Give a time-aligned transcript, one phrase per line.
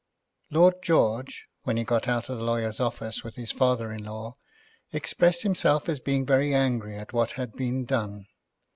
[0.49, 4.33] Lord George, when he got out of the lawyer's office with his father in law,
[4.91, 8.25] expressed himself as being very angry at what had been done.